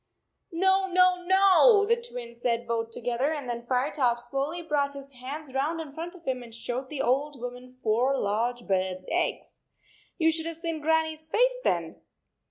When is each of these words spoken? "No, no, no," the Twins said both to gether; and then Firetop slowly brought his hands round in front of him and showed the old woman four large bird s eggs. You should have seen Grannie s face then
"No, 0.51 0.87
no, 0.87 1.21
no," 1.25 1.85
the 1.85 1.95
Twins 1.95 2.41
said 2.41 2.67
both 2.67 2.89
to 2.89 3.01
gether; 3.01 3.31
and 3.31 3.47
then 3.47 3.67
Firetop 3.67 4.19
slowly 4.19 4.63
brought 4.63 4.93
his 4.95 5.11
hands 5.11 5.53
round 5.53 5.79
in 5.79 5.93
front 5.93 6.15
of 6.15 6.23
him 6.23 6.41
and 6.41 6.55
showed 6.55 6.89
the 6.89 7.03
old 7.03 7.39
woman 7.39 7.77
four 7.83 8.17
large 8.17 8.65
bird 8.65 8.97
s 8.97 9.05
eggs. 9.09 9.61
You 10.17 10.31
should 10.31 10.47
have 10.47 10.57
seen 10.57 10.81
Grannie 10.81 11.13
s 11.13 11.29
face 11.29 11.59
then 11.63 12.01